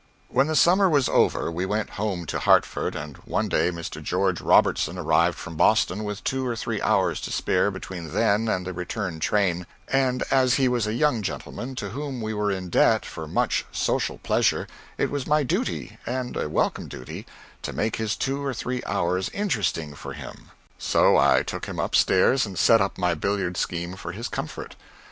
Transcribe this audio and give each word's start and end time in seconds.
When 0.29 0.47
the 0.47 0.55
summer 0.55 0.89
was 0.89 1.07
over, 1.07 1.51
we 1.51 1.63
went 1.63 1.91
home 1.91 2.25
to 2.25 2.39
Hartford, 2.39 2.95
and 2.95 3.17
one 3.17 3.47
day 3.47 3.69
Mr. 3.69 4.01
George 4.01 4.41
Robertson 4.41 4.97
arrived 4.97 5.37
from 5.37 5.55
Boston 5.55 6.03
with 6.03 6.23
two 6.23 6.43
or 6.43 6.55
three 6.55 6.81
hours 6.81 7.21
to 7.21 7.31
spare 7.31 7.69
between 7.69 8.11
then 8.11 8.47
and 8.47 8.65
the 8.65 8.73
return 8.73 9.19
train, 9.19 9.67
and 9.87 10.23
as 10.31 10.55
he 10.55 10.67
was 10.67 10.87
a 10.87 10.95
young 10.95 11.21
gentleman 11.21 11.75
to 11.75 11.89
whom 11.89 12.19
we 12.19 12.33
were 12.33 12.49
in 12.49 12.69
debt 12.69 13.05
for 13.05 13.27
much 13.27 13.63
social 13.71 14.17
pleasure, 14.17 14.65
it 14.97 15.11
was 15.11 15.27
my 15.27 15.43
duty, 15.43 15.99
and 16.07 16.35
a 16.35 16.49
welcome 16.49 16.87
duty, 16.87 17.27
to 17.61 17.71
make 17.71 17.97
his 17.97 18.15
two 18.15 18.43
or 18.43 18.55
three 18.55 18.81
hours 18.87 19.29
interesting 19.35 19.93
for 19.93 20.13
him. 20.13 20.49
So 20.79 21.15
I 21.15 21.43
took 21.43 21.67
him 21.67 21.79
up 21.79 21.93
stairs 21.93 22.43
and 22.47 22.57
set 22.57 22.81
up 22.81 22.97
my 22.97 23.13
billiard 23.13 23.55
scheme 23.55 23.95
for 23.95 24.13
his 24.13 24.29
comfort. 24.29 24.75